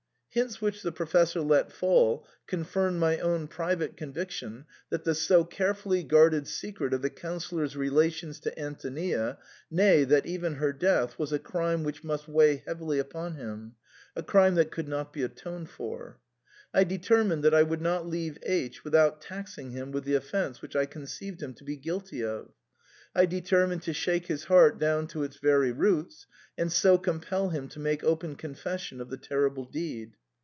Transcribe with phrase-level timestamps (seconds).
[0.33, 6.03] Hints which the Professor let fall confirmed my own private conviction that the so carefully
[6.03, 9.37] guarded secret of the Councillor's relations to Antonia,
[9.69, 13.75] nay, that even her death, was a crime which must weigh heavily upon him,
[14.15, 16.17] a crime that could not be atoned for.
[16.73, 20.61] I deter mined that I would not leave H without taxing him with the offence
[20.61, 22.51] which I conceived him to be guilty of;
[23.13, 26.25] I determined to shake his heart down to its very roots,
[26.57, 30.13] and so compel him to make open confession of the terrible deed.